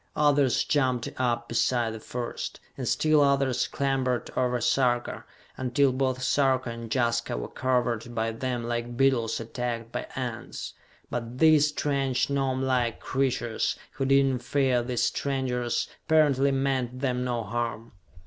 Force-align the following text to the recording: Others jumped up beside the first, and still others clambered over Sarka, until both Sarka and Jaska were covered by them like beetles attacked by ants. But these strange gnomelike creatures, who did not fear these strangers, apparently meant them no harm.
Others 0.15 0.63
jumped 0.63 1.09
up 1.17 1.47
beside 1.47 1.93
the 1.93 1.99
first, 1.99 2.59
and 2.75 2.87
still 2.87 3.21
others 3.21 3.67
clambered 3.67 4.31
over 4.35 4.59
Sarka, 4.59 5.25
until 5.57 5.91
both 5.91 6.23
Sarka 6.23 6.71
and 6.71 6.89
Jaska 6.91 7.37
were 7.37 7.47
covered 7.47 8.15
by 8.15 8.31
them 8.31 8.63
like 8.63 8.97
beetles 8.97 9.39
attacked 9.39 9.91
by 9.91 10.07
ants. 10.15 10.73
But 11.11 11.37
these 11.37 11.67
strange 11.67 12.31
gnomelike 12.31 12.99
creatures, 12.99 13.77
who 13.91 14.05
did 14.05 14.25
not 14.25 14.41
fear 14.41 14.81
these 14.81 15.03
strangers, 15.03 15.87
apparently 16.07 16.49
meant 16.49 17.01
them 17.01 17.23
no 17.23 17.43
harm. 17.43 17.91